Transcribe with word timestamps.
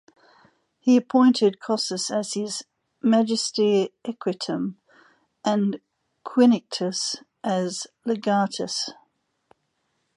He 0.79 0.97
appointed 0.97 1.59
Cossus 1.59 2.09
as 2.09 2.33
his 2.33 2.63
"magister 3.03 3.87
equitum" 4.03 4.77
and 5.45 5.79
Quinctius 6.25 7.17
as 7.43 7.85
"legatus". 8.03 8.89